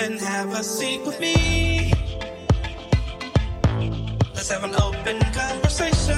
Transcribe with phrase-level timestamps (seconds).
[0.00, 1.92] and have a seat with me.
[4.34, 6.16] Let's have an open conversation.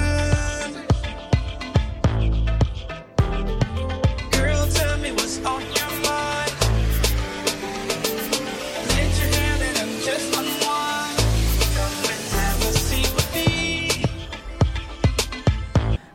[4.31, 6.53] Girl, tell me what's on your mind.
[8.87, 11.19] Lift your hand and just unwind.
[11.75, 14.05] Come and have a seat with me.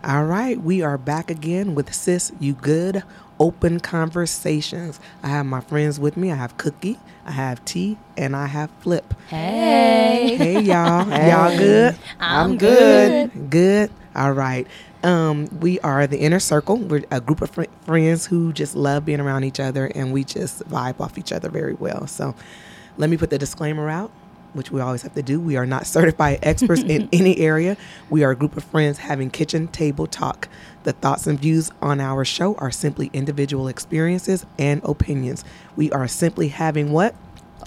[0.05, 3.03] All right, we are back again with Sis You Good
[3.41, 5.00] Open Conversations.
[5.23, 6.32] I have my friends with me.
[6.32, 9.14] I have Cookie, I have Tea, and I have Flip.
[9.29, 10.36] Hey.
[10.36, 11.96] Hey y'all, y'all good?
[12.21, 13.50] I'm good.
[13.50, 13.90] Good.
[14.14, 14.66] All right.
[15.04, 16.77] Um, we are the inner circle.
[16.77, 20.25] We're a group of fr- friends who just love being around each other, and we
[20.25, 22.07] just vibe off each other very well.
[22.08, 22.35] So,
[22.96, 24.11] let me put the disclaimer out,
[24.52, 25.40] which we always have to do.
[25.40, 27.76] We are not certified experts in any area.
[28.11, 30.48] We are a group of friends having kitchen table talk.
[30.84, 35.44] The thoughts and views on our show are simply individual experiences and opinions.
[35.77, 37.14] We are simply having what?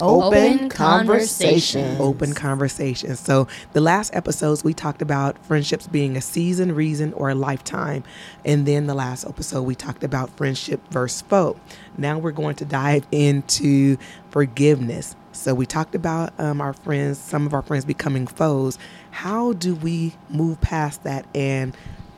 [0.00, 2.00] Open conversation.
[2.00, 3.14] open conversation.
[3.14, 8.02] So, the last episodes we talked about friendships being a season, reason, or a lifetime.
[8.44, 11.60] And then the last episode we talked about friendship versus foe.
[11.98, 13.98] Now we're going to dive into
[14.30, 15.14] forgiveness.
[15.32, 18.78] So, we talked about um, our friends, some of our friends becoming foes.
[19.10, 21.76] How do we move past that and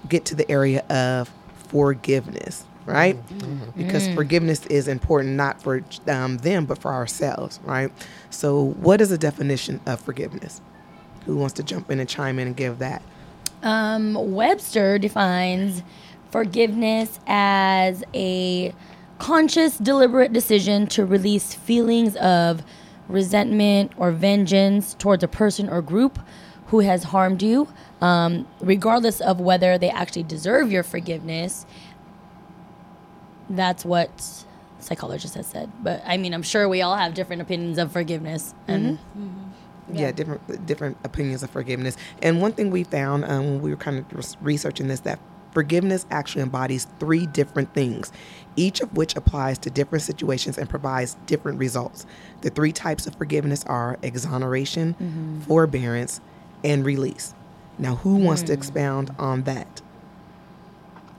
[0.08, 1.30] get to the area of
[1.68, 2.64] forgiveness?
[2.86, 3.16] Right?
[3.76, 7.90] Because forgiveness is important not for um, them, but for ourselves, right?
[8.28, 10.60] So, what is the definition of forgiveness?
[11.24, 13.02] Who wants to jump in and chime in and give that?
[13.62, 15.82] Um, Webster defines
[16.30, 18.74] forgiveness as a
[19.18, 22.62] conscious, deliberate decision to release feelings of
[23.08, 26.18] resentment or vengeance towards a person or group
[26.68, 27.68] who has harmed you,
[28.00, 31.66] um, regardless of whether they actually deserve your forgiveness.
[33.50, 34.44] That's what
[34.78, 35.70] psychologist has said.
[35.82, 38.54] But I mean, I'm sure we all have different opinions of forgiveness.
[38.68, 38.98] And
[39.92, 41.96] Yeah, different different opinions of forgiveness.
[42.22, 45.20] And one thing we found um, when we were kind of researching this that
[45.52, 48.12] forgiveness actually embodies three different things,
[48.56, 52.06] each of which applies to different situations and provides different results.
[52.42, 55.40] The three types of forgiveness are exoneration, mm-hmm.
[55.40, 56.20] forbearance,
[56.62, 57.34] and release.
[57.78, 58.56] Now, who wants to mm.
[58.56, 59.82] expound on that?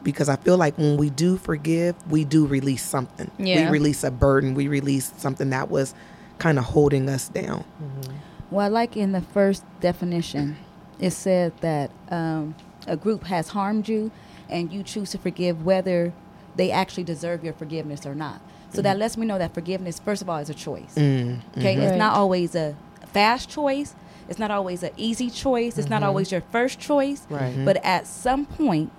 [0.03, 3.29] Because I feel like when we do forgive, we do release something.
[3.37, 3.65] Yeah.
[3.65, 4.53] We release a burden.
[4.53, 5.93] We release something that was
[6.37, 7.65] kind of holding us down.
[7.81, 8.15] Mm-hmm.
[8.51, 10.57] Well, like in the first definition,
[10.99, 12.55] it said that um,
[12.87, 14.11] a group has harmed you
[14.49, 16.13] and you choose to forgive whether
[16.55, 18.41] they actually deserve your forgiveness or not.
[18.73, 20.95] So that lets me know that forgiveness, first of all, is a choice.
[20.95, 21.87] Mm, Okay, Right.
[21.87, 22.75] it's not always a
[23.13, 23.95] fast choice.
[24.27, 25.77] It's not always an easy choice.
[25.77, 26.07] It's not mm-hmm.
[26.09, 27.25] always your first choice.
[27.29, 27.53] Right.
[27.53, 27.63] Mm-hmm.
[27.65, 28.91] But at some point,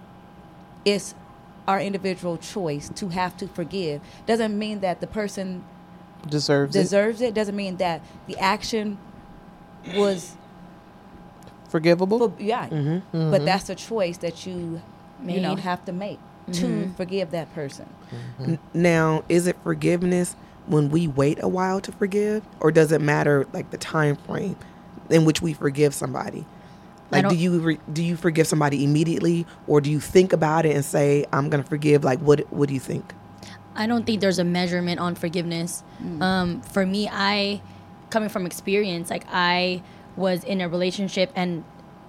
[0.85, 1.15] it's
[1.69, 4.01] our individual choice to have to forgive.
[4.25, 5.65] Doesn't mean that the person
[6.29, 6.81] Deserves it.
[6.81, 7.35] deserves it.
[7.35, 8.99] Doesn't mean that the action
[9.95, 10.37] was
[11.69, 12.31] Forgivable.
[12.31, 13.01] for, yeah.
[13.13, 14.81] But that's a choice that you
[15.25, 16.19] you know have to make
[16.53, 17.87] to forgive that person.
[18.41, 20.37] N- Now, is it forgiveness
[20.67, 24.57] when we wait a while to forgive, or does it matter like the time frame
[25.11, 26.45] in which we forgive somebody?
[27.11, 30.75] Like, do you re- do you forgive somebody immediately, or do you think about it
[30.75, 32.03] and say, "I'm gonna forgive"?
[32.05, 33.15] Like, what what do you think?
[33.77, 35.85] I don't think there's a measurement on forgiveness.
[36.21, 37.61] Um, for me, I,
[38.11, 39.83] coming from experience, like I
[40.17, 41.63] was in a relationship and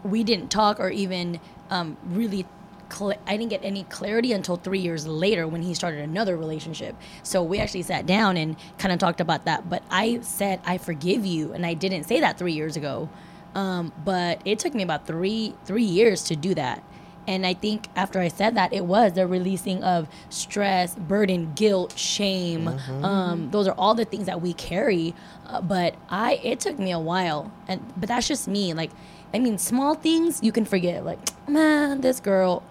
[0.04, 2.46] we didn't talk or even um, really.
[2.92, 6.96] Cl- I didn't get any clarity until three years later when he started another relationship.
[7.24, 9.70] So we actually sat down and kind of talked about that.
[9.70, 13.10] But I said I forgive you, and I didn't say that three years ago.
[13.56, 16.84] Um, but it took me about three three years to do that.
[17.28, 21.98] And I think after I said that, it was the releasing of stress, burden, guilt,
[21.98, 22.70] shame.
[23.04, 25.14] Um, those are all the things that we carry.
[25.46, 28.74] Uh, but I, it took me a while, and but that's just me.
[28.74, 28.92] Like,
[29.34, 31.04] I mean, small things you can forget.
[31.04, 31.20] Like,
[31.50, 32.64] man, this girl,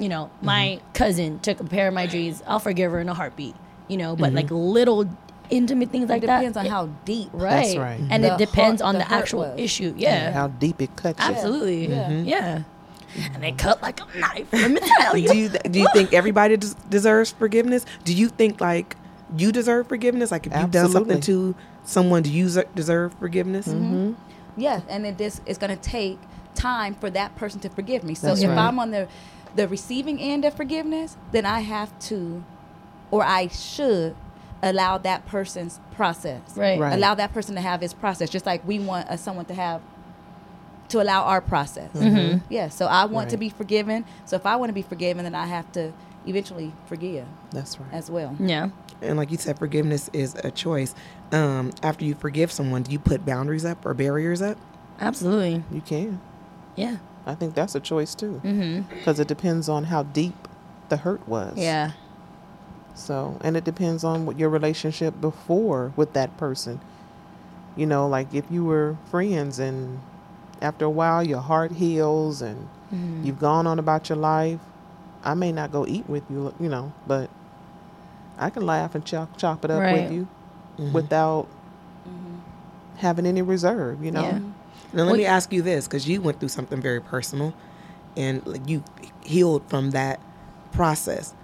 [0.00, 0.46] you know, mm-hmm.
[0.46, 2.42] my cousin took a pair of my jeans.
[2.46, 3.54] I'll forgive her in a heartbeat.
[3.88, 4.54] You know, but like mm-hmm.
[4.54, 5.10] little
[5.50, 6.38] intimate things like it that.
[6.38, 7.28] depends on it- how deep.
[7.32, 7.64] right.
[7.64, 8.00] That's right.
[8.08, 9.60] And The it depends hurt- on the the, actual was.
[9.60, 9.94] issue.
[9.96, 10.30] Yeah.
[10.32, 11.34] How deep it cuts you.
[11.34, 11.88] Absolutely.
[11.88, 12.10] Yeah.
[12.10, 12.62] Yeah.
[13.14, 13.34] Mm-hmm.
[13.34, 14.52] And they cut like a knife.
[14.52, 15.28] Let me tell you.
[15.28, 17.84] Do you do you think everybody des- deserves forgiveness?
[18.04, 18.96] Do you think like
[19.36, 20.30] you deserve forgiveness?
[20.30, 23.66] Like if you've done something to someone, do you deserve forgiveness?
[24.56, 26.18] Yeah, and it this it's going to take
[26.54, 28.14] time for that person to forgive me.
[28.14, 28.58] So That's if right.
[28.58, 29.08] I'm on the
[29.56, 32.44] the receiving end of forgiveness, then I have to,
[33.10, 34.14] or I should,
[34.62, 36.40] allow that person's process.
[36.54, 36.78] Right.
[36.78, 36.92] Right.
[36.94, 39.80] Allow that person to have his process, just like we want uh, someone to have
[40.88, 41.90] to allow our process.
[41.94, 42.42] Mhm.
[42.50, 42.68] Yeah.
[42.68, 44.04] So I want to be forgiven.
[44.26, 45.92] So if I want to be forgiven, then I have to
[46.26, 47.88] eventually forgive That's right.
[47.92, 48.36] as well.
[48.38, 48.68] Yeah.
[49.02, 50.94] and like you said, forgiveness is a choice.
[51.32, 54.58] Um, after you forgive someone, do you put boundaries up or barriers up?
[55.00, 55.64] Absolutely.
[55.72, 56.20] You can.
[56.76, 56.96] Yeah.
[57.30, 58.94] I think that's a choice too, Mm-hmm.
[58.94, 60.48] because it depends on how deep
[60.88, 61.56] the hurt was.
[61.56, 61.92] Yeah.
[62.94, 66.80] So, and it depends on what your relationship before with that person.
[67.76, 70.00] You know, like if you were friends and
[70.60, 73.24] after a while your heart heals and Mhm.
[73.24, 74.60] you've gone on about your life,
[75.24, 77.30] I may not go eat with you, you know, but
[78.38, 79.92] I can laugh and chop chop it up Right.
[80.02, 80.26] with you
[80.78, 80.92] Mhm.
[80.92, 81.46] without
[82.96, 84.22] having any reserve, you know.
[84.22, 84.38] Yeah.
[84.92, 87.54] Now let Well, me ask you this, because you went through something very personal,
[88.16, 88.82] and like, you
[89.24, 90.20] healed from that
[90.72, 91.34] process,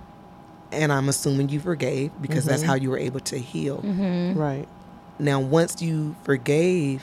[0.72, 2.66] and I'm assuming you forgave because that's Mhm.
[2.66, 3.78] how you were able to heal.
[3.78, 4.38] Mm-hmm.
[4.38, 4.68] Right.
[5.18, 7.02] Now, once you forgave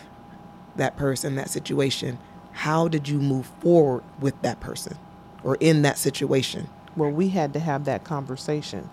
[0.76, 2.18] that person, that situation,
[2.52, 4.98] how did you move forward with that person
[5.44, 6.68] or in that situation?
[6.96, 8.90] Well, we had to have that conversation.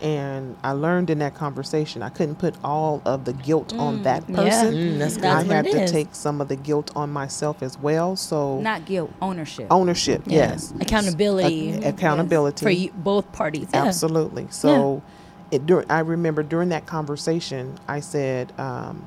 [0.00, 4.24] And I learned in that conversation, I couldn't put all of the guilt on that
[4.28, 4.36] Yeah.
[4.36, 4.74] person.
[4.74, 5.52] Mm, that's That's good.
[5.52, 5.90] I had to is.
[5.90, 8.14] take some of the guilt on myself as well.
[8.16, 9.66] So Not guilt, ownership.
[9.70, 10.50] ownership, Yeah.
[10.50, 13.68] yes, Accountability Ac- accountability, for you, both parties.
[13.74, 13.84] Yeah.
[13.84, 14.46] absolutely.
[14.50, 15.02] So,
[15.50, 19.04] it dur- I remember during that conversation, I said, um,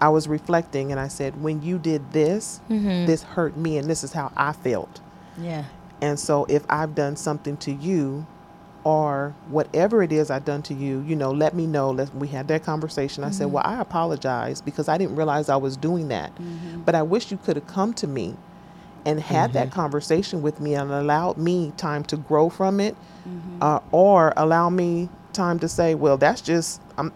[0.00, 3.06] I was reflecting, and I said, when you did this, Mhm.
[3.06, 5.00] this hurt me, and this is how I felt.
[5.40, 5.64] Yeah.
[6.02, 8.26] And so if I've done something to you
[8.84, 11.90] or whatever it is I've done to you, you know, let me know.
[11.90, 13.24] Let we had that conversation.
[13.24, 13.54] I said, mm-hmm.
[13.54, 16.34] "Well, I apologize because I didn't realize I was doing that.
[16.34, 16.82] Mm-hmm.
[16.82, 18.36] But I wish you could have come to me
[19.06, 19.74] and had that mm-hmm.
[19.74, 22.96] conversation with me and allowed me time to grow from it
[23.60, 27.10] uh, or allow me time to say, "Well, that's just I'm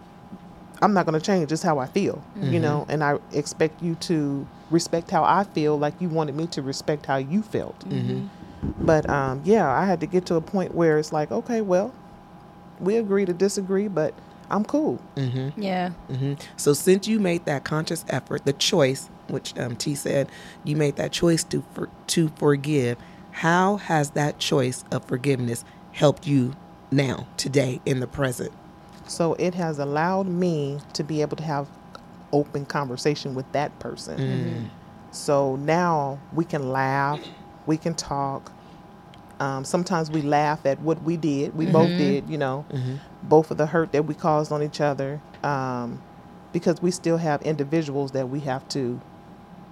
[0.81, 1.49] I'm not going to change.
[1.49, 5.77] Just how I feel." You know, and I expect you to respect how I feel
[5.77, 7.83] like you wanted me to respect how you felt.
[8.79, 11.93] But um, yeah, I had to get to a point where it's like, okay, well,
[12.79, 14.13] we agree to disagree, but
[14.49, 14.99] I'm cool.
[15.15, 15.61] Mm-hmm.
[15.61, 15.89] Yeah.
[16.07, 20.29] hmm So since you made that conscious effort, the choice, which um, T said,
[20.63, 22.97] you made that choice to for, to forgive.
[23.31, 26.55] How has that choice of forgiveness helped you
[26.91, 28.51] now, today, in the present?
[29.07, 31.67] So it has allowed me to be able to have
[32.31, 34.69] open conversation with that person.
[35.11, 37.19] So now we can laugh,
[37.69, 38.51] we can talk.
[39.39, 41.55] Um, sometimes we laugh at what we did.
[41.55, 42.65] We both did, you know,
[43.23, 46.01] both of the hurt that we caused on each other, um,
[46.51, 48.99] because we still have individuals that we have to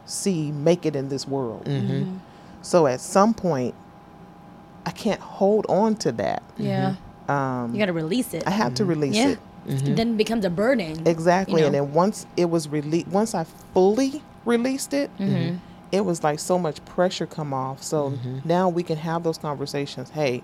[0.05, 1.65] see make it in this world.
[1.65, 2.17] Mm-hmm.
[2.61, 3.73] So at some point,
[4.85, 6.43] I can't hold on to that.
[6.55, 6.95] Yeah.
[7.27, 8.43] Um, You got to release it.
[8.47, 9.29] I have to release yeah.
[9.31, 9.39] it.
[9.65, 11.05] Then it becomes a burden.
[11.05, 11.59] Exactly.
[11.59, 13.43] you And then once it was released, once I
[13.73, 15.57] fully released it, Mm-hmm.
[15.91, 17.81] It was like so much pressure come off.
[17.83, 18.13] So
[18.43, 20.09] now we can have those conversations.
[20.11, 20.43] Hey,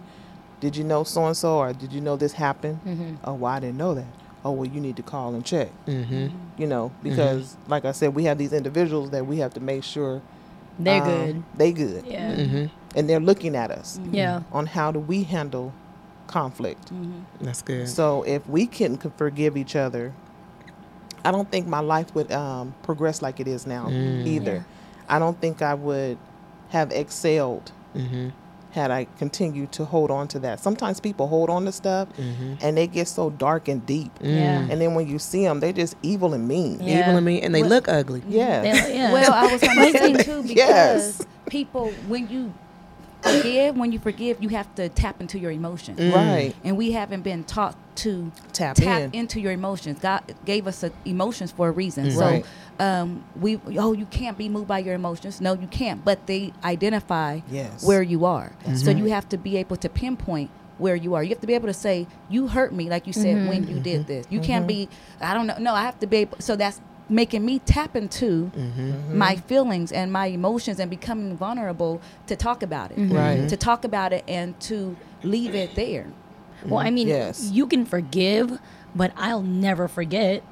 [0.59, 2.79] did you know so and so, or did you know this happened?
[2.85, 3.15] Mm-hmm.
[3.25, 4.05] Oh, well, I didn't know that.
[4.45, 5.69] Oh, well, you need to call and check.
[5.87, 6.27] Mm-hmm.
[6.57, 9.83] You know, because like I said, we have these individuals that we have to make
[9.83, 10.21] sure
[10.79, 11.43] They're um, good.
[11.55, 12.05] They good.
[12.05, 12.35] Yeah.
[12.35, 12.65] Mm-hmm.
[12.97, 14.43] And they're looking at us Yeah.
[14.51, 15.73] on how do we handle
[16.27, 16.91] conflict.
[17.41, 17.89] That's good.
[17.89, 20.13] So if we can c- forgive each other,
[21.25, 24.25] I don't think my life would um, progress like it is now Mm.
[24.25, 24.53] either.
[24.55, 24.63] Yeah.
[25.09, 26.17] I don't think I would
[26.69, 28.29] have excelled mm-hmm.
[28.71, 30.59] had I continued to hold on to that.
[30.59, 32.53] Sometimes people hold on to stuff Mm-hmm.
[32.61, 34.11] and they get so dark and deep.
[34.21, 34.65] Yeah.
[34.69, 36.79] And then when you see them, they're just evil and mean.
[36.81, 37.01] Yeah.
[37.01, 38.23] Evil and me, and they Well- look ugly.
[38.27, 38.61] Yeah.
[38.61, 39.11] They- yeah.
[39.13, 41.21] Well, I was going to say too because Yes.
[41.47, 42.53] people, when you
[43.23, 46.13] forgive, when you forgive, you have to tap into your emotions, Mm.
[46.13, 46.55] Right.
[46.63, 49.11] and we haven't been taught to Tap, tap in.
[49.13, 49.99] into your emotions.
[49.99, 52.15] God gave us uh, emotions for a reason.
[52.17, 52.43] Right.
[52.79, 55.39] So, um, we oh, you can't be moved by your emotions.
[55.39, 56.03] No, you can't.
[56.03, 57.83] But they identify Yes.
[57.85, 58.51] where you are.
[58.65, 60.49] That's so you have to be able to pinpoint
[60.79, 61.23] where you are.
[61.23, 63.79] You have to be able to say you hurt me, like you said when you
[63.79, 64.25] did this.
[64.31, 64.89] You can't be.
[65.21, 65.57] I don't know.
[65.59, 66.37] No, I have to be able.
[66.39, 69.17] So that's making me tap into Mm-hmm.
[69.17, 69.47] my mm-hmm.
[69.47, 72.97] feelings and my emotions and becoming vulnerable to talk about it.
[72.97, 73.15] Mm-hmm.
[73.15, 73.49] Right.
[73.49, 76.07] To talk about it and to leave it there.
[76.65, 77.49] well, I mean, Yes.
[77.51, 78.57] you can forgive,
[78.95, 80.43] but I'll never forget.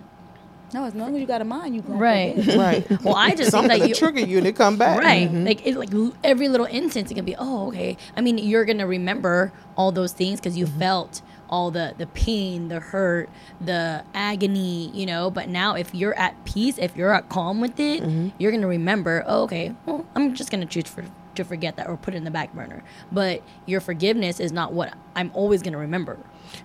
[0.74, 2.36] No, as long as you got a mind, you can Right.
[2.36, 2.56] forgive.
[2.58, 2.92] Right.
[3.04, 3.96] Well, I just think Something that to you.
[3.96, 5.00] trigger you and they come back.
[5.02, 5.28] Right.
[5.30, 5.46] Mm-hmm.
[5.46, 5.90] Like it, like
[6.24, 7.36] every little instance, it can be.
[7.38, 7.98] Oh, okay.
[8.16, 12.68] I mean, you're gonna remember all those things because you felt all the the pain,
[12.70, 13.30] the hurt,
[13.60, 14.90] the agony.
[14.94, 15.30] You know.
[15.32, 18.04] But now, if you're at peace, if you're at calm with it,
[18.38, 19.24] you're gonna remember.
[19.28, 19.76] Oh, okay.
[19.86, 21.04] Well, I'm just gonna choose for
[21.36, 22.84] to forget that or put it in the back burner.
[23.10, 26.18] But your forgiveness is not what I'm always gonna remember.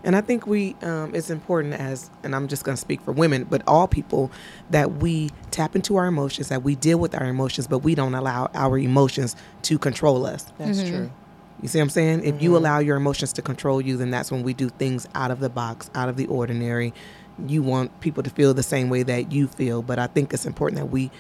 [0.03, 3.13] And I think we, um, it's important as, and I'm just going to speak for
[3.13, 4.33] women, but all people,
[4.71, 8.13] that we tap into our emotions, that we deal with our emotions, but we don't
[8.17, 10.53] allow our emotions to control us.
[10.59, 10.91] That's Mm-hmm.
[10.91, 11.11] true.
[11.63, 12.25] You see what I'm saying?
[12.25, 12.57] If you mm-hmm.
[12.57, 15.49] allow your emotions to control you, then that's when we do things out of the
[15.49, 16.93] box, out of the ordinary.
[17.47, 20.47] You want people to feel the same way that you feel, but I think it's
[20.47, 21.11] important that we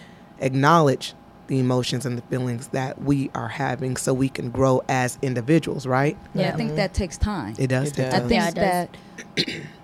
[0.41, 1.15] acknowledge
[1.47, 5.87] the emotions and the feelings that we are having so we can grow as individuals,
[5.87, 6.17] right?
[6.35, 6.49] But Yeah.
[6.49, 7.55] I think that takes time.
[7.59, 7.89] It does.
[7.89, 8.15] It take does.
[8.15, 9.47] I think Yeah, it does.
[9.47, 9.63] that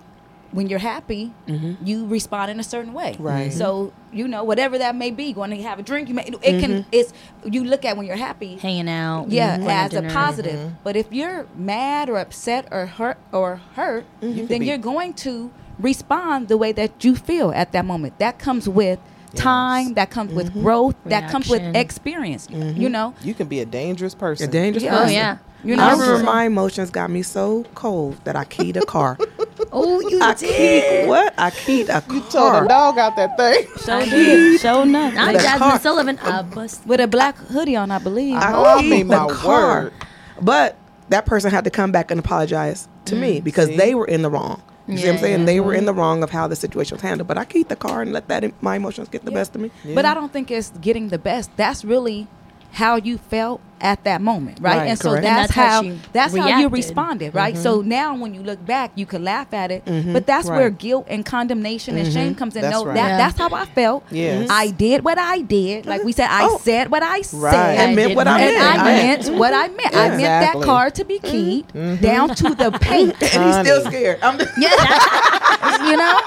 [0.53, 1.85] when you're happy, mm-hmm.
[1.85, 3.15] you respond in a certain way.
[3.19, 3.51] Right.
[3.51, 4.17] So mm-hmm.
[4.17, 6.71] you know whatever that may be, going to have a drink, you may it can
[6.71, 6.89] mm-hmm.
[6.91, 8.55] it's you look at when you're happy.
[8.57, 9.29] Hanging out.
[9.29, 10.13] Yeah, going to as a dinner.
[10.13, 10.71] positive.
[10.83, 15.51] But if you're mad or upset or hurt or hurt, could then you're going to
[15.79, 18.19] respond the way that you feel at that moment.
[18.19, 18.99] That comes with
[19.35, 19.95] time.
[19.95, 20.95] That comes with growth.
[21.05, 21.81] That comes with Reaction.
[21.81, 22.47] experience.
[22.49, 23.15] You know.
[23.21, 24.49] You can be a dangerous person.
[24.49, 25.03] A dangerous Yeah.
[25.03, 25.37] Oh yeah.
[25.63, 29.17] You I remember my emotions got me so cold that I keyed a car.
[29.71, 31.01] Oh, you I did.
[31.01, 31.33] keyed what?
[31.37, 32.61] I keyed a Told car.
[32.63, 33.67] the dog out that thing.
[33.77, 34.59] So did.
[34.59, 35.13] So enough.
[35.17, 35.79] I'm With Jazmine car.
[35.79, 36.19] Sullivan.
[36.19, 36.85] I bust.
[36.85, 38.35] With a black hoodie on, I believe.
[38.37, 39.83] I Oh, I keyed mean, the my car.
[39.83, 39.93] word.
[40.41, 40.77] But
[41.09, 43.77] that person had to come back and apologize to me mm, because See?
[43.77, 44.61] they were in the wrong.
[44.87, 45.39] You see what I'm saying?
[45.41, 45.45] yeah.
[45.45, 45.79] They were mm-hmm.
[45.79, 47.27] in the wrong of how the situation was handled.
[47.27, 49.37] But I keyed the car and let that my emotions get the Yeah.
[49.37, 49.71] best of me.
[49.93, 51.55] But I don't think it's getting the best.
[51.55, 52.27] That's really
[52.73, 54.77] how you felt at that moment, right?
[54.77, 57.55] Right, and so that's, And that's how how she that's how you responded, right?
[57.55, 57.89] So mm-hmm.
[57.89, 60.13] now when you look back, you could laugh at it, mm-hmm.
[60.13, 60.57] but that's Right.
[60.57, 62.13] where guilt and condemnation and mm-hmm.
[62.13, 62.61] shame comes in.
[62.63, 62.95] That's no, right.
[62.95, 63.17] that Yeah.
[63.17, 64.05] that's how I felt.
[64.09, 64.47] Yes.
[64.49, 65.85] I did what I did.
[65.85, 66.57] Like we said, I Oh.
[66.59, 67.25] said what I Right.
[67.25, 67.77] said.
[67.77, 68.41] And I meant what I not.
[68.41, 68.79] And meant.
[68.79, 69.95] I meant what I meant.
[69.95, 70.65] I meant that Exactly.
[70.65, 71.67] car to be keyed
[72.01, 73.21] down to the paint.
[73.21, 74.19] And he's still scared.
[74.23, 76.19] I'm just, you know,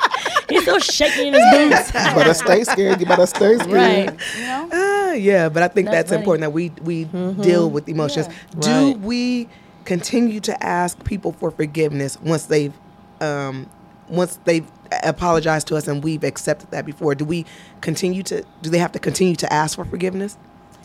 [0.49, 1.87] He's still shaking in his boots.
[1.89, 3.01] You better stay scared.
[3.01, 3.73] You better stay scared.
[3.73, 4.17] right.
[4.39, 4.69] you know.
[5.17, 6.21] Ah, yeah, but I think That's that's, funny.
[6.21, 7.05] important that we we
[7.43, 8.29] deal with emotions.
[8.59, 8.99] Do Right.
[9.01, 9.49] we
[9.85, 12.73] continue to ask people for forgiveness once they've
[13.21, 13.69] um,
[14.09, 14.67] once they've
[15.03, 17.15] apologized to us and we've accepted that before?
[17.15, 17.47] Do we
[17.81, 18.45] continue to?
[18.63, 20.37] Do they have to continue to ask for forgiveness?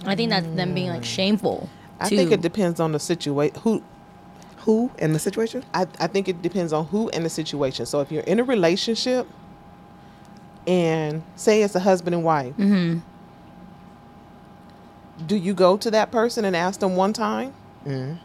[0.06, 1.70] I think that's them being like shameful.
[2.00, 2.16] I too.
[2.18, 3.60] think it depends on the situation.
[3.62, 3.84] Who
[4.66, 5.64] Who and the situation?
[5.74, 7.86] I, I think it depends on who and the situation.
[7.86, 9.28] So if you're in a relationship
[10.68, 13.00] and say it's a husband and wife, Mm-hmm.
[15.28, 17.54] Do you go to that person and ask them one time?
[17.86, 18.16] Mm-hmm.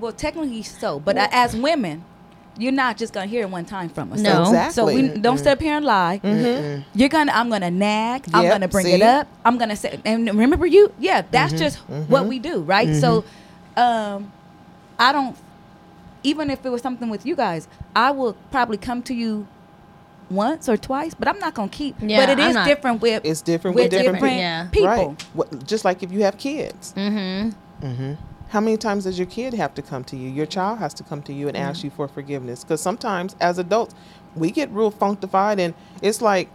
[0.00, 2.04] Well, technically so, but uh, as women,
[2.56, 4.20] you're not just gonna hear it one time from us.
[4.20, 4.44] No.
[4.44, 5.20] So, so we Exactly.
[5.22, 6.20] don't sit up here and lie.
[6.22, 6.44] Mm-hmm.
[6.44, 6.98] Mm-hmm.
[6.98, 8.26] You're gonna, I'm gonna nag.
[8.32, 8.92] I'm gonna bring see?
[8.92, 9.26] it up.
[9.44, 10.92] I'm gonna say, and remember you?
[10.98, 11.78] Yeah, that's just
[12.08, 12.94] what we do, right?
[12.94, 13.24] So,
[13.76, 14.32] um,
[14.98, 15.36] I don't.
[16.24, 19.46] Even if it was something with you guys, I will probably come to you
[20.30, 21.96] once or twice, but I'm not gonna keep.
[22.00, 24.66] Yeah, but it I'm is not- different with It's different with with different, different, Yeah.
[24.70, 24.88] people.
[24.88, 25.22] Right.
[25.34, 26.92] What, just like if you have kids.
[26.96, 27.86] Mm-hmm.
[27.86, 28.12] Mm-hmm.
[28.50, 30.30] How many times does your kid have to come to you?
[30.30, 32.64] Your child has to come to you and ask you for forgiveness.
[32.64, 33.94] Because sometimes, as adults,
[34.34, 36.48] we get real functified, and it's like,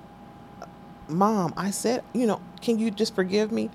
[1.07, 3.69] "Mom, I said, you know, can you just forgive me?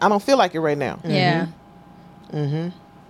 [0.00, 1.46] I don't feel like it right now." Yeah.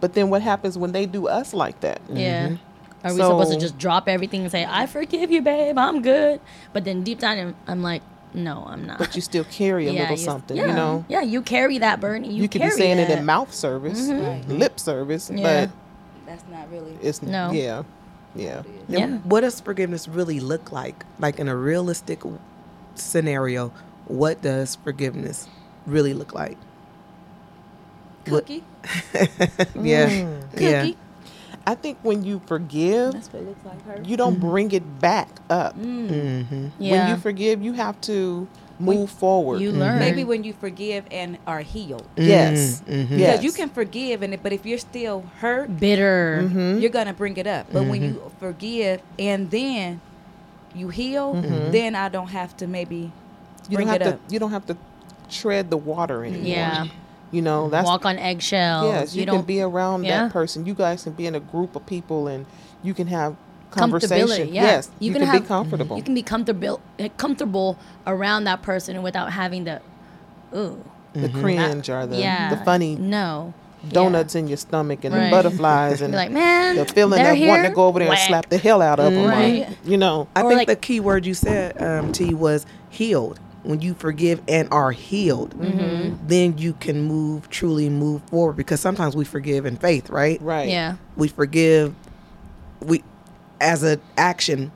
[0.01, 2.01] But then, what happens when they do us like that?
[2.13, 2.57] Yeah.
[3.05, 6.41] Are we supposed to just drop everything and say, I forgive you, babe, I'm good?
[6.73, 8.03] But then deep down, I'm- I'm like,
[8.35, 8.99] no, I'm not.
[8.99, 10.67] But you still carry a Yeah, little you- something, yeah.
[10.69, 11.05] you know.
[11.09, 12.25] Yeah, you carry that burden.
[12.25, 14.53] You, You, could be carry saying it in mouth service, mm-hmm.
[14.53, 15.67] lip service, Yeah.
[15.67, 15.71] but
[16.27, 16.97] That's not really.
[17.03, 17.51] it's No.
[17.51, 17.83] Yeah,
[18.35, 18.63] yeah.
[18.89, 19.09] Yeah.
[19.25, 21.05] What does forgiveness really look like?
[21.19, 22.21] Like in a realistic
[22.95, 23.73] scenario,
[24.07, 25.49] what does forgiveness
[25.87, 26.57] really look like?
[28.29, 29.85] What- Cookie, mm.
[29.85, 30.07] Yeah.
[30.53, 30.65] cookie.
[30.65, 30.93] Yeah.
[31.67, 33.85] I think when you forgive, That's what it looks like.
[33.87, 34.03] Her.
[34.05, 35.79] you don't bring it back up.
[35.79, 36.69] Mm-hmm.
[36.79, 36.93] Yeah.
[37.07, 38.49] When you forgive, you have to
[38.81, 39.61] move forward.
[39.61, 40.01] you learn.
[40.01, 42.05] Maybe when you forgive and are healed.
[42.17, 43.09] yes, Mhm.
[43.11, 43.43] Because yes.
[43.45, 46.41] you can forgive, and but if you're still hurt, bitter.
[46.43, 46.79] Mm-hmm.
[46.81, 47.67] you're gonna bring it up.
[47.73, 50.01] But when you forgive and then
[50.75, 51.35] you heal,
[51.71, 53.13] then I don't have to maybe
[53.69, 54.27] You bring don't it have up.
[54.29, 54.33] to.
[54.35, 54.77] You don't have to
[55.31, 56.45] tread the water anymore.
[56.49, 56.87] Yeah.
[57.33, 58.85] You know that's Walk on eggshells.
[58.87, 59.17] yes.
[59.17, 60.25] You, can don't be around yeah.
[60.25, 60.67] that person.
[60.67, 62.47] You guys can be in a group of people, and
[62.83, 63.37] you can have
[63.71, 63.79] comfortability.
[63.79, 64.55] conversation.
[64.55, 64.63] Yeah.
[64.65, 65.97] Yes, you, can, have, be comfortable.
[65.97, 66.81] You can be comfortable
[67.17, 69.81] comfortable around that person without having the
[70.55, 70.85] ooh.
[71.15, 72.55] the cringe or the yeah.
[72.55, 73.55] the funny No.
[73.89, 75.25] donuts in your stomach and Right.
[75.25, 78.19] the butterflies and like, man, the feeling they're of wanting to go over there Whack.
[78.19, 79.27] and slap the hell out of them.
[79.27, 79.69] Right.
[79.85, 83.41] You know, I Or think like- the key word you said, um, T, was healed.
[83.65, 86.27] When you forgive and are healed, Mm-hmm.
[86.27, 88.57] then you can move, truly move forward.
[88.57, 90.41] Because sometimes we forgive in faith, right?
[90.43, 90.69] right?
[90.69, 90.97] Yeah.
[91.17, 91.95] We forgive,
[92.81, 93.05] we,
[93.61, 94.73] as an action,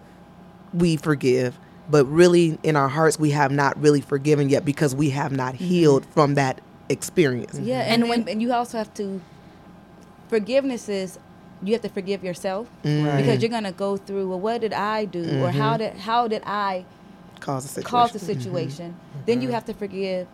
[0.72, 1.58] we forgive.
[1.90, 5.54] But really, in our hearts, we have not really forgiven yet because we have not
[5.54, 5.64] Mm-hmm.
[5.64, 7.58] healed from that experience.
[7.58, 9.20] Yeah, And and when- when and you also have to
[10.28, 11.18] forgiveness is
[11.62, 13.16] you have to forgive yourself Right.
[13.16, 14.28] because you're gonna go through.
[14.28, 16.84] Well, what did I do, or how did how did I
[17.40, 17.90] Cause a situation.
[17.90, 18.92] cause the situation?
[18.92, 19.20] Mm-hmm.
[19.26, 20.26] Then you have to forgive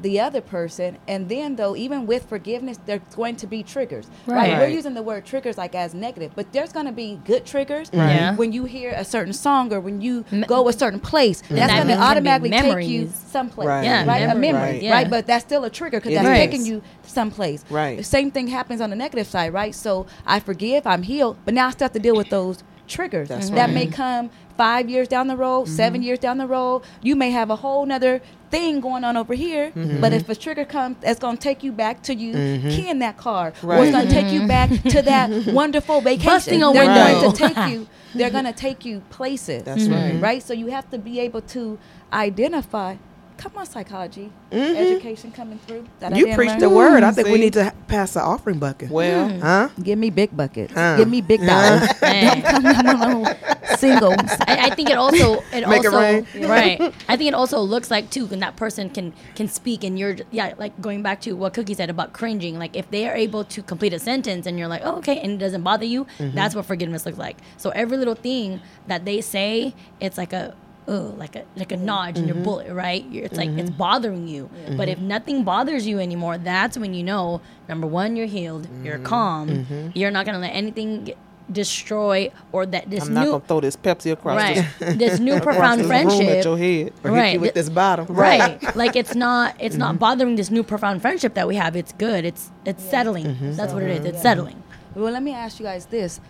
[0.00, 4.50] the other person and then though even with forgiveness there's going to be triggers right,
[4.50, 4.58] Right.
[4.58, 7.88] we're using the word triggers like as negative but there's going to be good triggers
[7.92, 8.34] Yeah.
[8.34, 11.58] when you hear a certain song or when you Me- go a certain place And
[11.58, 13.14] that's that going to it's gonna be automatically take you memories.
[13.28, 13.84] someplace Right.
[13.84, 14.40] Yeah, right a memories.
[14.40, 14.72] memory Right.
[14.90, 15.08] right, Yeah.
[15.10, 16.36] but that's still a trigger because It that's is.
[16.50, 17.98] taking you someplace Right.
[17.98, 21.52] the same thing happens on the negative side right so i forgive i'm healed but
[21.54, 23.74] now i still have to deal with those triggers That's that right.
[23.74, 25.74] may come five years down the road mm-hmm.
[25.74, 26.82] seven years down the road.
[27.02, 28.20] You may have a whole nother
[28.50, 29.98] thing going on over here mm-hmm.
[30.00, 32.68] but if a trigger comes that's going to take you back to you mm-hmm.
[32.68, 33.54] keying that car.
[33.62, 36.26] Or it's going to take you back to that wonderful vacation.
[36.26, 37.20] Busting a they're window.
[37.20, 40.20] going to take you they're going to take you places That's right.
[40.20, 40.42] right.
[40.42, 41.78] So you have to be able to
[42.12, 42.96] identify
[43.42, 46.58] come on psychology education coming through that You didn't preach learn.
[46.60, 47.02] the word.
[47.02, 48.88] I think we need to pass the offering bucket.
[48.90, 49.68] Well, huh?
[49.82, 50.72] Give me big buckets.
[50.72, 50.96] Huh.
[50.98, 51.88] Give me big dollars.
[52.02, 53.36] Man.
[53.78, 54.14] Singles.
[54.46, 56.26] I, I think it also it Make it also rain.
[56.48, 56.80] right.
[57.08, 60.16] I think it also looks like too, when that person can can speak, and you're
[60.30, 62.58] yeah, like going back to what Cookie said about cringing.
[62.58, 65.32] Like if they are able to complete a sentence, and you're like, oh okay, and
[65.32, 66.36] it doesn't bother you, Mm-hmm.
[66.36, 67.38] that's what forgiveness looks like.
[67.56, 70.54] So every little thing that they say, it's like a.
[70.88, 72.44] Oh, like a like a notch in your Mm-hmm.
[72.44, 73.04] bullet, right?
[73.08, 74.50] You're, it's like it's bothering you.
[74.76, 77.40] But if nothing bothers you anymore, that's when you know.
[77.68, 78.66] Number one, you're healed.
[78.82, 79.04] You're Mm-hmm.
[79.04, 79.92] calm.
[79.94, 81.18] You're not gonna let anything get,
[81.50, 85.20] destroy or that this I'm not new gonna throw this Pepsi across right this, this
[85.20, 86.46] new profound this room at friendship your head.
[86.46, 87.32] Or hit Right.
[87.34, 88.06] you with this bottle.
[88.08, 89.80] right like it's not it's Mm-hmm.
[89.80, 93.52] not bothering this new profound friendship that we have it's good it's it's settling Mm-hmm.
[93.56, 94.62] that's what it is it's settling
[94.94, 96.20] Well, let me ask you guys this,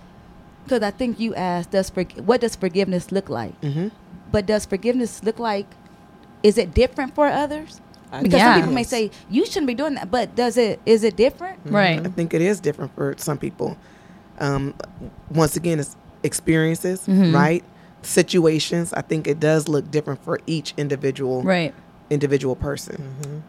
[0.64, 3.54] because I think you asked, does for, what does forgiveness look like?
[3.60, 3.88] Mm-hmm.
[4.32, 5.66] But does forgiveness look like?
[6.42, 7.80] Is it different for others?
[8.10, 8.52] Because Yeah.
[8.54, 10.80] some people may say you shouldn't be doing that, but does it?
[10.84, 11.60] Is it different?
[11.64, 13.76] right I think it is different for some people.
[14.40, 14.74] Um,
[15.30, 17.34] once again, it's experiences, Mm-hmm.
[17.34, 17.64] right?
[18.02, 18.92] Situations.
[18.92, 21.72] I think it does look different for each individual right
[22.10, 23.42] individual person.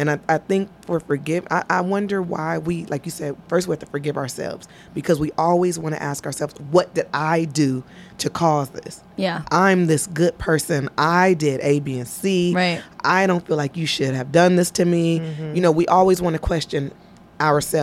[0.00, 3.68] And I, I think for forgive, I, I wonder why we, like you said, first
[3.68, 7.44] we have to forgive ourselves because we always want to ask ourselves, what did I
[7.44, 7.84] do
[8.16, 9.02] to cause this?
[9.16, 10.88] yeah I'm this good person.
[10.96, 12.54] I did A, B, and C.
[12.54, 12.82] Right.
[13.04, 15.20] I don't feel like you should have done this to me.
[15.20, 15.54] Mm-hmm.
[15.54, 16.92] You know, we always want to question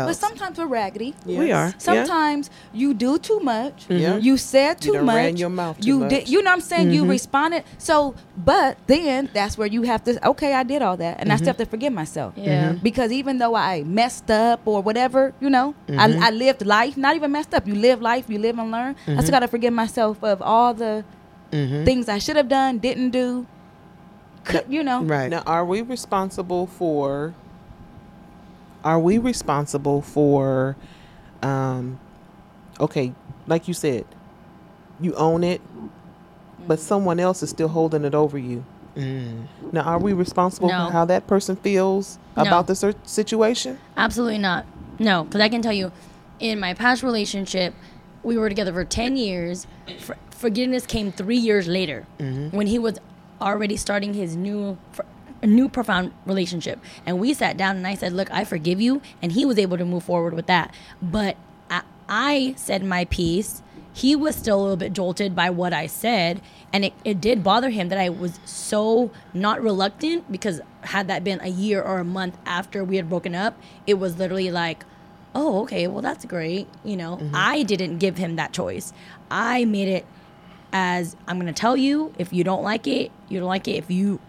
[0.06, 1.16] But sometimes we're raggedy.
[1.26, 1.70] We are.
[1.70, 1.72] Yeah.
[1.78, 3.88] Sometimes you do too much.
[3.90, 4.18] Yeah.
[4.18, 5.16] You said too done much.
[5.16, 6.10] ran your mouth too you much.
[6.10, 6.30] did.
[6.30, 6.92] You know what I'm saying?
[6.92, 7.12] You mm-hmm.
[7.12, 7.64] responded.
[7.78, 10.28] So, but then that's where you have to.
[10.30, 11.48] Okay, I did all that, and I still mm-hmm.
[11.48, 12.34] have to forgive myself.
[12.38, 12.74] Yeah.
[12.74, 12.84] Mhm.
[12.84, 16.24] Because even though I messed up or whatever, you know, I, mm-hmm.
[16.24, 16.96] I lived life.
[16.96, 17.68] Not even messed up.
[17.68, 18.30] You live life.
[18.30, 18.96] You live and learn.
[19.08, 21.04] I still got to forgive myself of all the
[21.52, 23.48] things I should have done, didn't do.
[24.44, 25.04] Could, you know.
[25.04, 25.30] right.
[25.30, 27.34] Now, are we responsible for?
[28.84, 30.76] Are we responsible for?
[31.42, 32.00] Um,
[32.80, 33.14] okay,
[33.46, 34.06] like you said,
[35.00, 35.62] you own it,
[36.68, 36.88] but mm-hmm.
[36.88, 38.66] someone else is still holding it over you.
[38.96, 39.48] Mm.
[39.72, 40.88] Now, are we responsible No.
[40.88, 42.44] for how that person feels No.
[42.44, 43.78] about the situation?
[43.96, 44.66] Absolutely not.
[44.98, 45.92] No, because I can tell you,
[46.40, 47.76] in my past relationship,
[48.24, 49.68] we were together for ten years.
[50.32, 52.56] Forgiveness came three years later, mm-hmm.
[52.56, 52.98] when he was
[53.40, 55.04] already starting his new, fr-
[55.42, 56.80] a new profound relationship.
[57.06, 59.78] And we sat down, and I said, "Look, I forgive you," and he was able
[59.78, 60.74] to move forward with that.
[61.02, 61.38] But
[61.70, 63.62] I, I said my piece.
[63.94, 67.44] He was still a little bit jolted by what I said, and it, it did
[67.44, 71.98] bother him that I was so not reluctant because had that been a year or
[71.98, 74.86] a month after we had broken up, it was literally like,
[75.34, 76.68] oh, okay, well, that's great.
[76.84, 77.32] You know, mm-hmm.
[77.34, 78.94] I didn't give him that choice.
[79.32, 80.06] I made it
[80.74, 83.76] as I'm going to tell you if you don't like it, you don't like it.
[83.78, 84.20] If you,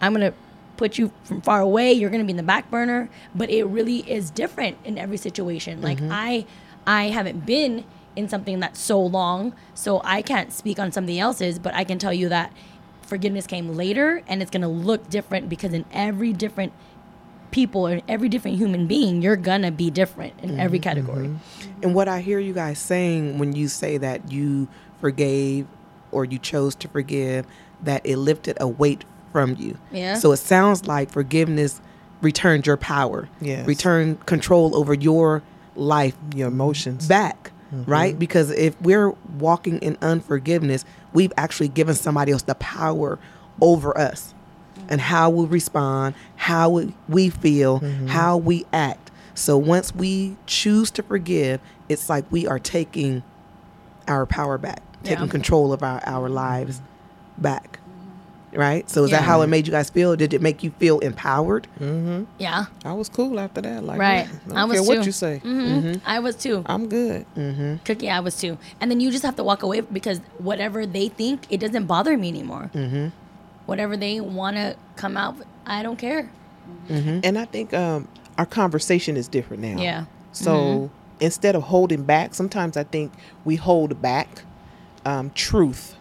[0.00, 0.38] I'm going to
[0.76, 3.08] put you from far away, you're going to be in the back burner.
[3.34, 5.80] But it really is different in every situation.
[5.82, 6.12] Like, mm-hmm.
[6.12, 6.46] I,
[6.86, 7.84] I haven't been
[8.14, 11.98] in something that's so long, so I can't speak on something else's, but I can
[11.98, 12.52] tell you that
[13.02, 16.72] forgiveness came later and it's going to look different because in every different
[17.50, 21.28] people or every different human being, you're going to be different in mm-hmm, every category.
[21.28, 21.82] Mm-hmm.
[21.82, 24.68] And what I hear you guys saying when you say that you
[25.00, 25.66] forgave
[26.10, 27.46] or you chose to forgive,
[27.82, 29.04] that it lifted a weight
[29.36, 29.76] from you.
[29.92, 30.14] Yeah.
[30.14, 31.78] So it sounds like forgiveness
[32.22, 33.28] returned your power.
[33.42, 33.66] Yes.
[33.66, 35.42] Returned control over your
[35.74, 37.06] life Your emotions.
[37.06, 37.52] back.
[37.74, 37.90] Mm-hmm.
[37.90, 38.18] Right?
[38.18, 43.18] Because if we're walking in unforgiveness, we've actually given somebody else the power
[43.60, 44.32] over us
[44.88, 48.06] and how we respond, how we- we feel, mm-hmm.
[48.06, 49.10] how we act.
[49.34, 53.22] So once we choose to forgive, it's like we are taking
[54.08, 55.30] our power back, taking Yeah.
[55.30, 56.80] control of our, our lives
[57.36, 57.80] back.
[58.58, 58.88] Right?
[58.90, 60.16] So is that how it made you guys feel?
[60.16, 61.66] Did it make you feel empowered?
[62.38, 62.66] Yeah.
[62.84, 63.84] I was cool after that.
[63.84, 64.26] Like, Right.
[64.26, 65.06] I don't I was care what too.
[65.06, 65.38] you say.
[65.38, 66.62] hmm I was too.
[66.66, 67.26] I'm good.
[67.84, 68.58] Cookie, I was too.
[68.80, 72.16] And then you just have to walk away because whatever they think, it doesn't bother
[72.16, 72.70] me anymore.
[72.74, 73.08] Mm-hmm.
[73.66, 76.30] Whatever they want to come out, I don't care.
[76.88, 78.06] And I think um,
[78.38, 79.80] our conversation is different now.
[79.82, 80.04] Yeah.
[80.32, 83.12] So instead of holding back, sometimes I think
[83.44, 84.42] we hold back
[85.04, 85.95] um, truth,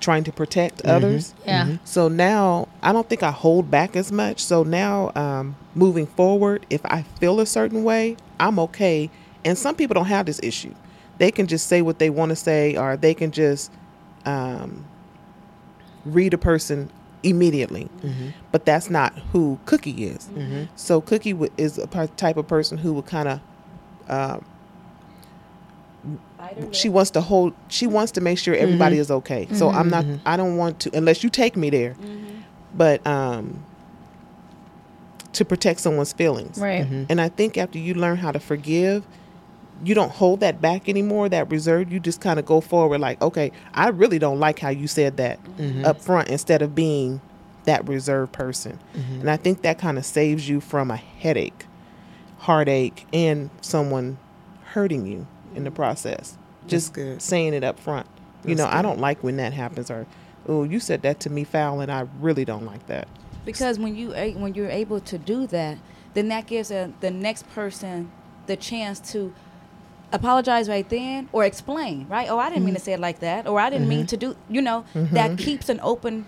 [0.00, 1.34] trying to protect others.
[1.44, 1.64] Yeah.
[1.84, 4.42] So now I don't think I hold back as much.
[4.44, 9.10] So now um, moving forward, if I feel a certain way, I'm okay.
[9.44, 10.74] And some people don't have this issue.
[11.18, 13.70] They can just say what they want to say, or they can just
[14.24, 14.84] um,
[16.04, 16.90] read a person
[17.22, 17.88] immediately.
[18.52, 20.28] But that's not who Cookie is.
[20.76, 23.40] So Cookie w- is a p- type of person who would kind of
[24.08, 24.44] um,
[26.72, 29.02] she wants to hold she wants to make sure everybody mm-hmm.
[29.02, 29.46] is okay.
[29.52, 29.78] So mm-hmm.
[29.78, 30.28] i'm not mm-hmm.
[30.28, 31.96] i don't want to unless you take me there.
[32.74, 33.64] But um
[35.32, 36.58] to protect someone's feelings.
[36.58, 36.86] Right.
[37.08, 39.06] and i think after you learn how to forgive
[39.82, 41.92] you don't hold that back anymore that reserve.
[41.92, 45.16] You just kind of go forward like okay i really don't like how you said
[45.16, 45.38] that
[45.84, 47.20] up front instead of being
[47.64, 48.78] that reserved person.
[48.94, 51.66] And i think that kind of saves you from a headache
[52.38, 54.18] heartache and someone
[54.64, 56.36] hurting you in the process.
[56.66, 58.06] Just saying it up front.
[58.44, 60.06] You That's know i don't like when that happens or
[60.46, 63.08] oh you said that to me foul and i really don't like that.
[63.44, 65.78] Because when you when you're able to do that,
[66.14, 68.10] then that gives a, the next person
[68.46, 69.34] the chance to
[70.12, 72.30] apologize right then or explain, right?
[72.30, 72.78] Oh, I didn't mean mm-hmm.
[72.78, 74.06] to say it like that, or I didn't mean mm-hmm.
[74.06, 74.36] to do.
[74.48, 75.36] You know, that mm-hmm.
[75.36, 76.24] keeps an open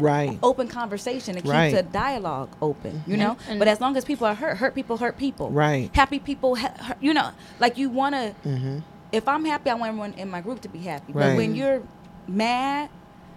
[0.00, 1.36] right open conversation.
[1.36, 1.74] It keeps Right.
[1.74, 3.36] a dialogue open, you know.
[3.48, 5.50] And- but as long as people are hurt, hurt people hurt people.
[5.50, 5.90] Right.
[5.94, 8.34] Happy people, ha- hurt, you know, like you want to.
[8.46, 8.78] Mm-hmm.
[9.10, 11.12] If I'm happy, I want everyone in my group to be happy.
[11.12, 11.28] Right.
[11.30, 11.82] But when you're
[12.26, 12.90] mad,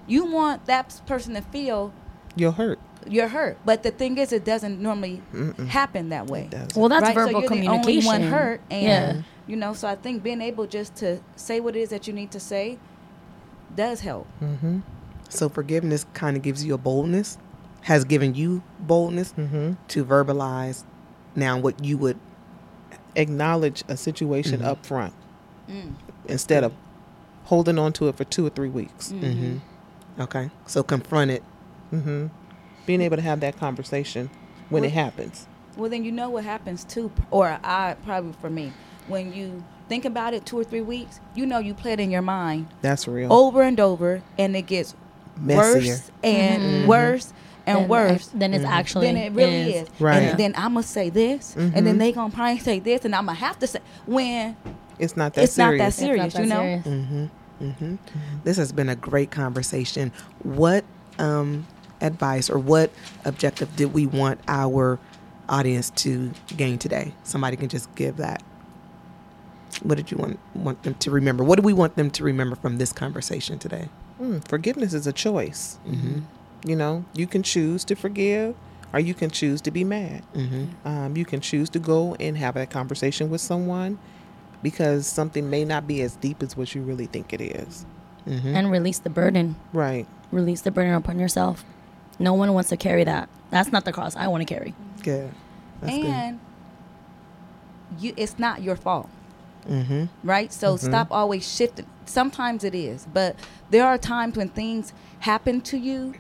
[0.08, 1.94] you want that person to feel
[2.36, 3.58] you're hurt you're hurt.
[3.66, 5.22] But the thing is, it doesn't normally
[5.68, 6.48] happen that way.
[6.50, 6.76] Doesn't.
[6.76, 7.16] Well, that's right?
[7.16, 7.82] verbal so you're communication.
[7.82, 9.22] the only one hurt, and yeah.
[9.48, 9.74] you know.
[9.74, 12.40] So I think being able just to say what it is that you need to
[12.40, 12.78] say
[13.76, 14.28] does help.
[15.32, 17.38] So forgiveness kind of gives you a boldness,
[17.82, 19.74] has given you boldness mm-hmm.
[19.88, 20.84] to verbalize
[21.36, 22.20] now what you would.
[23.16, 24.70] acknowledge a situation mm-hmm.
[24.70, 25.14] up front
[25.70, 25.94] mm.
[26.28, 26.72] instead of
[27.46, 29.12] holding on to it for two or three weeks.
[29.12, 29.26] Mm-hmm.
[29.26, 30.22] mm-hmm.
[30.22, 31.44] Okay, so confront it.
[32.86, 34.30] being able to have that conversation
[34.70, 35.48] when it happens.
[35.78, 38.74] Well, then you know what happens too, or I probably for me,
[39.08, 42.12] when you think about it two or three weeks, you know you play it in
[42.12, 42.68] your mind.
[42.82, 43.32] That's real.
[43.32, 44.96] Over and over, and it gets
[45.38, 45.94] Messier.
[45.94, 46.76] worse and mm-hmm.
[46.76, 46.88] Mm-hmm.
[46.88, 47.34] worse
[47.66, 48.28] and Then- worse.
[48.28, 48.74] Than it's mm-hmm.
[48.74, 49.08] actually.
[49.08, 49.88] than it really is.
[50.00, 50.18] Right.
[50.24, 53.26] And then I'm gonna say this, and then they gonna probably say this, and I'm
[53.26, 54.56] gonna have to say when
[55.00, 56.82] it's not that it's not serious that serious, It's not you know.
[56.84, 58.00] serious.
[58.44, 60.12] This has been a great conversation.
[60.44, 60.84] What
[61.20, 61.68] um,
[62.02, 62.92] advice or what
[63.26, 65.00] objective did we want our
[65.48, 67.14] audience to gain today?
[67.24, 68.42] Somebody can just give that.
[69.84, 71.44] What did you want want them to remember?
[71.44, 73.90] What do we want them to remember from this conversation today?
[74.22, 75.80] Mm, forgiveness is a choice
[76.64, 78.56] you know you can choose to forgive
[78.94, 80.22] or you can choose to be mad
[80.86, 83.98] um, you can choose to go and have a conversation with someone
[84.62, 87.84] because something may not be as deep as what you really think it is.
[88.28, 89.56] And release the burden.
[89.74, 91.66] right Release the burden upon yourself.
[92.20, 93.28] No one wants to carry that.
[93.50, 94.76] That's not the cross I want to carry.
[95.02, 95.32] Good.
[95.82, 96.40] That's and
[98.00, 99.21] you it's not your fault good.
[99.70, 100.06] Mm-hmm.
[100.24, 100.52] right?
[100.52, 101.86] So stop always shifting.
[102.06, 103.36] Sometimes it is but
[103.70, 106.14] there are times when things happen to you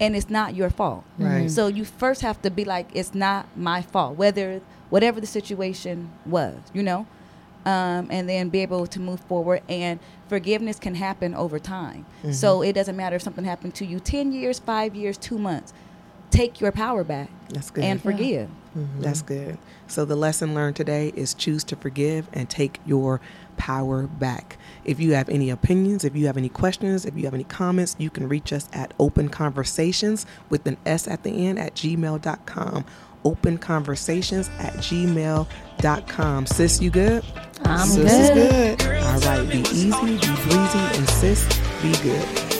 [0.00, 1.04] and it's not your fault.
[1.18, 1.50] Right.
[1.50, 6.10] so you first have to be like it's not my fault whether whatever the situation
[6.26, 7.06] was you know?
[7.66, 9.98] Um, and then be able to move forward and
[10.28, 12.04] forgiveness can happen over time.
[12.30, 15.72] So it doesn't matter if something happened to you 10 years 5 years 2 months
[16.34, 17.84] take your power back That's good.
[17.84, 19.00] and forgive mm-hmm.
[19.00, 19.58] That's good.
[19.86, 23.20] So the lesson learned today is choose to forgive and take your
[23.56, 24.58] power back.
[24.84, 27.94] If you have any opinions, if you have any questions, if you have any comments,
[27.98, 32.84] you can reach us at open conversations with an S at the end at gmail.com.
[33.24, 36.46] Open conversations at gmail.com.
[36.46, 37.24] Sis, you good?
[37.64, 38.78] I'm Sis is good.
[38.78, 39.48] good All right.
[39.50, 41.46] Be easy, be breezy, and sis,
[41.80, 42.53] be good.